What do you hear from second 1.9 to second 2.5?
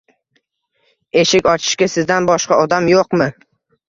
sizdan